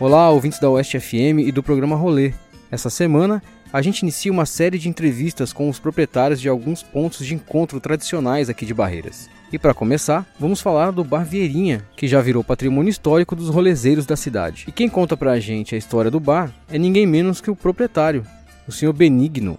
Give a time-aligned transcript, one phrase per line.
[0.00, 2.32] Olá, ouvintes da Oeste FM e do programa Rolê.
[2.70, 7.26] Essa semana, a gente inicia uma série de entrevistas com os proprietários de alguns pontos
[7.26, 9.28] de encontro tradicionais aqui de Barreiras.
[9.52, 14.06] E para começar, vamos falar do Bar Vieirinha, que já virou patrimônio histórico dos rolezeiros
[14.06, 14.66] da cidade.
[14.68, 18.24] E quem conta pra gente a história do bar é ninguém menos que o proprietário,
[18.68, 19.58] o senhor Benigno.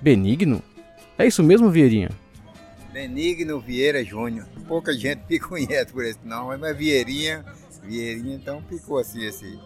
[0.00, 0.62] Benigno?
[1.18, 2.08] É isso mesmo, Vieirinha?
[2.94, 4.46] Benigno Vieira Júnior.
[4.66, 7.44] Pouca gente me conhece por esse nome, mas Vieirinha,
[7.86, 9.58] Vieirinha, então ficou assim esse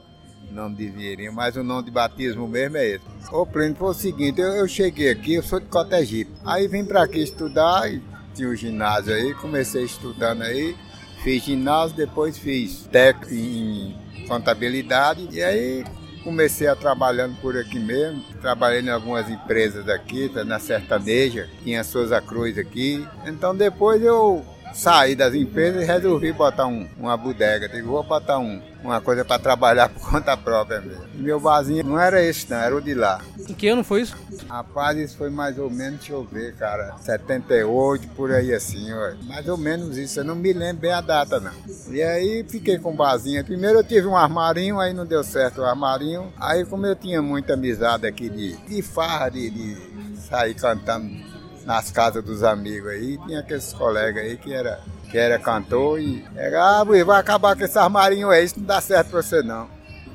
[0.50, 3.04] nome de Vieirinha, mas o nome de batismo mesmo é esse.
[3.32, 6.84] O plano foi o seguinte, eu, eu, cheguei aqui, eu sou de Cotegipe, aí vim
[6.84, 8.02] para aqui estudar, e
[8.34, 10.76] tinha o um ginásio aí, comecei estudando aí,
[11.22, 15.84] fiz ginásio, depois fiz técnico em contabilidade, e aí
[16.22, 18.22] comecei a trabalhando por aqui mesmo.
[18.40, 23.06] Trabalhei em algumas empresas aqui, tá na sertaneja, tinha Souza Cruz aqui.
[23.26, 27.68] Então depois eu saí das empresas e resolvi botar um, uma bodega.
[27.68, 31.04] Digo, vou botar um, uma coisa para trabalhar por conta própria mesmo.
[31.14, 33.20] E meu barzinho não era esse não, era o de lá.
[33.48, 34.16] Em que ano foi isso?
[34.48, 39.12] Rapaz, isso foi mais ou menos, deixa eu ver, cara, 78, por aí assim, ó.
[39.24, 41.52] Mais ou menos isso, eu não me lembro bem a data não.
[41.90, 43.44] E aí fiquei com o barzinho.
[43.44, 46.32] Primeiro eu tive um armarinho, aí não deu certo o armarinho.
[46.38, 49.76] Aí como eu tinha muita amizade aqui de, de farra, de, de
[50.20, 51.29] sair cantando
[51.64, 54.80] nas casas dos amigos aí, tinha aqueles colegas aí que era,
[55.10, 56.24] que era cantor e
[56.56, 59.68] ah, vai acabar com esse armarinho aí, isso não dá certo pra você não.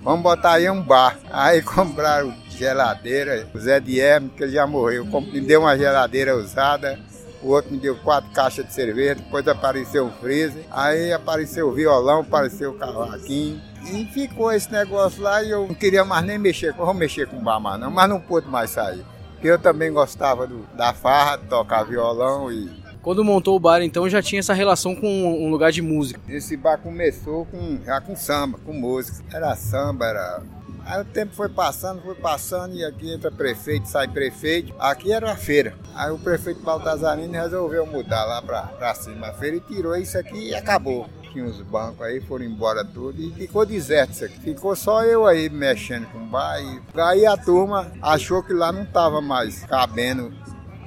[0.05, 1.17] Vamos botar aí um bar.
[1.33, 6.99] Aí compraram geladeira, o Zé Dierme, que ele já morreu, me deu uma geladeira usada,
[7.41, 11.73] o outro me deu quatro caixas de cerveja, depois apareceu o freezer, aí apareceu o
[11.73, 13.59] violão, apareceu o cavaquinho.
[13.91, 17.37] E ficou esse negócio lá e eu não queria mais nem mexer, vou mexer com
[17.37, 19.05] o bar mais não, mas não pude mais sair.
[19.43, 22.83] Eu também gostava do, da farra, tocar violão e.
[23.01, 26.19] Quando montou o bar, então, já tinha essa relação com um lugar de música?
[26.27, 29.23] Esse bar começou com, já com samba, com música.
[29.31, 30.41] Era samba, era
[30.85, 34.71] Aí o tempo foi passando, foi passando, e aqui entra prefeito, sai prefeito.
[34.79, 35.73] Aqui era a feira.
[35.95, 40.15] Aí o prefeito Baltazarino resolveu mudar lá pra, pra cima a feira e tirou isso
[40.15, 44.39] aqui e acabou tinha os bancos aí, foram embora tudo e ficou deserto isso aqui.
[44.39, 46.57] Ficou só eu aí mexendo com o bar.
[46.61, 46.79] E...
[46.99, 50.33] Aí a turma achou que lá não tava mais cabendo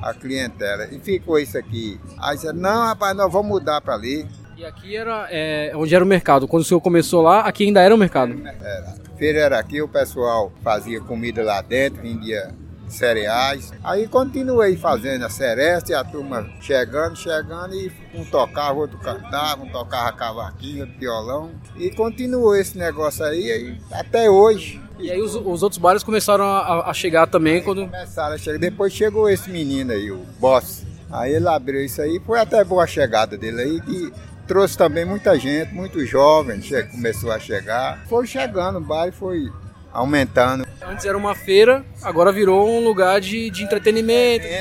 [0.03, 0.89] a clientela.
[0.91, 2.01] E ficou isso aqui.
[2.19, 4.27] Aí disse, não, rapaz, nós vamos mudar para ali.
[4.57, 6.49] E aqui era é, onde era o mercado.
[6.49, 8.35] Quando o senhor começou lá, aqui ainda era o mercado?
[8.45, 8.97] Era.
[9.19, 12.55] Feira era aqui, o pessoal fazia comida lá dentro, vendia
[12.95, 13.73] cereais.
[13.83, 19.63] Aí continuei fazendo a seresta e a turma chegando, chegando e um tocava, outro cantava,
[19.63, 21.51] um tocava cavaquinho, outro violão.
[21.77, 24.81] E continuou esse negócio aí, aí até hoje.
[24.99, 27.85] E aí os, os outros bares começaram a, a chegar também quando.
[27.85, 28.59] Começaram a chegar.
[28.59, 30.85] Depois chegou esse menino aí, o Boss.
[31.11, 34.13] Aí ele abriu isso aí, foi até boa a chegada dele aí, que
[34.47, 38.05] trouxe também muita gente, muitos jovens, começou a chegar.
[38.07, 39.51] Foi chegando, o bar foi
[39.93, 40.67] aumentando.
[40.83, 44.47] Antes era uma feira, agora virou um lugar de, de entretenimento.
[44.47, 44.61] É,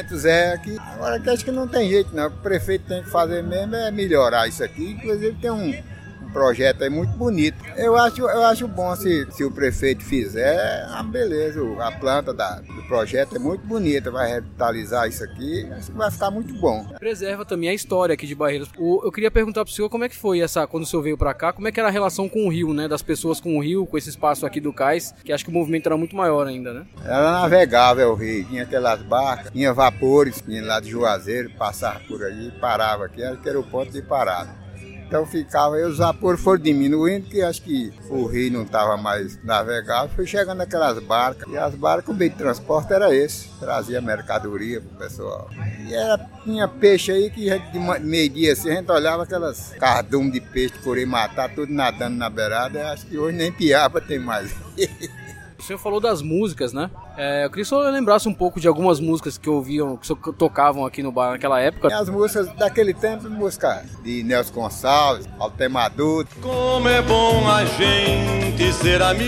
[0.53, 0.77] aqui.
[0.93, 2.27] Agora que acho que não tem jeito, não.
[2.27, 4.91] O prefeito tem que fazer mesmo é melhorar isso aqui.
[4.91, 5.96] Inclusive tem um
[6.27, 7.57] projeto é muito bonito.
[7.75, 12.59] Eu acho, eu acho bom se, se o prefeito fizer, ah, beleza, a planta da,
[12.59, 16.85] do projeto é muito bonita, vai revitalizar isso aqui, acho que vai ficar muito bom.
[16.99, 18.69] Preserva também a história aqui de Barreiras.
[18.77, 21.01] O, eu queria perguntar para o senhor como é que foi essa, quando o senhor
[21.01, 23.39] veio para cá, como é que era a relação com o rio, né, das pessoas
[23.39, 25.97] com o rio, com esse espaço aqui do cais, que acho que o movimento era
[25.97, 26.85] muito maior ainda, né?
[27.03, 32.23] Era navegável o rio, tinha aquelas barcas, tinha vapores, tinha lá de Juazeiro, passava por
[32.23, 34.66] aí, parava aqui, acho que era o ponto de parada.
[35.07, 39.41] Então ficava, e os vapores foram diminuindo, que acho que o rio não estava mais
[39.41, 41.51] navegável, foi chegando aquelas barcas.
[41.51, 45.49] E as barcas, o meio de transporte era esse, trazia mercadoria pro pessoal.
[45.87, 50.41] E era, tinha peixe aí que de meio-dia assim, a gente olhava aquelas cardumes de
[50.41, 52.91] peixe por aí matar, tudo nadando na beirada.
[52.91, 54.53] Acho que hoje nem piaba tem mais.
[55.67, 56.89] O senhor falou das músicas, né?
[57.17, 61.03] É, eu queria senhor lembrasse um pouco de algumas músicas que ouviam, que tocavam aqui
[61.03, 61.93] no bar naquela época.
[61.93, 66.25] as músicas daquele tempo, música de Nelson Gonçalves, Altemador.
[66.41, 69.27] Como é bom a gente ser amigo,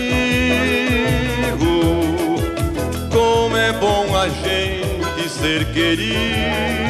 [3.12, 6.89] como é bom a gente ser querido.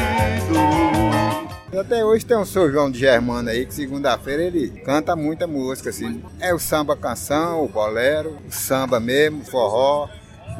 [1.80, 5.88] Até hoje tem um São João de Germano aí, que segunda-feira ele canta muita música,
[5.88, 6.22] assim.
[6.38, 10.06] É o samba canção, o bolero, o samba mesmo, o forró.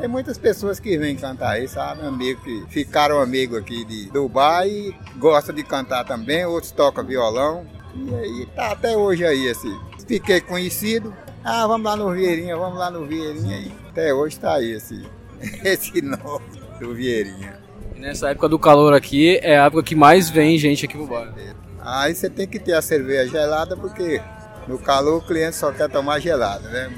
[0.00, 2.06] Tem muitas pessoas que vêm cantar aí, sabe?
[2.06, 7.66] Amigos que ficaram amigos aqui de Dubai e gostam de cantar também, outros tocam violão.
[7.94, 9.78] E aí tá até hoje aí, assim.
[10.08, 11.14] Fiquei conhecido.
[11.44, 13.58] Ah, vamos lá no Vieirinha, vamos lá no Vieirinha.
[13.58, 15.06] E até hoje tá aí esse,
[15.62, 16.46] esse nome
[16.80, 17.60] do Vieirinha.
[18.00, 21.34] Nessa época do calor aqui, é a época que mais vem gente aqui pro bar.
[21.82, 24.22] Aí você tem que ter a cerveja gelada, porque
[24.66, 26.90] no calor o cliente só quer tomar gelada, né?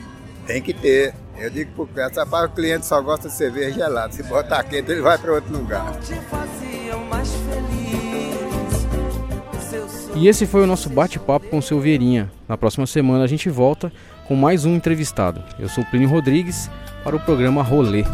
[0.46, 1.12] Tem que ter.
[1.36, 4.12] Eu digo pro cara, rapaz, o cliente só gosta de cerveja gelada.
[4.12, 5.92] Se botar quente, ele vai para outro lugar.
[10.14, 12.30] E esse foi o nosso bate-papo com o seu Vieirinha.
[12.48, 13.92] Na próxima semana a gente volta
[14.28, 15.42] com mais um entrevistado.
[15.58, 16.70] Eu sou Plínio Rodrigues
[17.02, 18.04] para o programa Rolê.